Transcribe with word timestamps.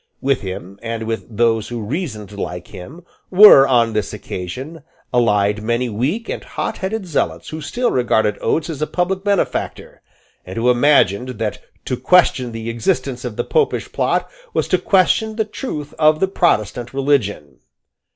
With 0.19 0.41
him, 0.41 0.79
and 0.81 1.03
with 1.03 1.25
those 1.29 1.67
who 1.67 1.79
reasoned 1.79 2.31
like 2.31 2.69
him, 2.69 3.05
were, 3.29 3.67
on 3.67 3.93
this 3.93 4.13
occasion, 4.13 4.81
allied 5.13 5.61
many 5.61 5.89
weak 5.89 6.27
and 6.27 6.43
hot 6.43 6.79
headed 6.79 7.05
zealots 7.05 7.49
who 7.49 7.61
still 7.61 7.91
regarded 7.91 8.39
Oates 8.41 8.67
as 8.67 8.81
a 8.81 8.87
public 8.87 9.23
benefactor, 9.23 10.01
and 10.43 10.57
who 10.57 10.71
imagined 10.71 11.29
that 11.37 11.59
to 11.85 11.97
question 11.97 12.51
the 12.51 12.67
existence 12.67 13.23
of 13.23 13.35
the 13.35 13.43
Popish 13.43 13.91
plot 13.91 14.27
was 14.55 14.67
to 14.69 14.79
question 14.79 15.35
the 15.35 15.45
truth 15.45 15.93
of 15.99 16.19
the 16.19 16.27
Protestant 16.27 16.95
religion. 16.95 17.59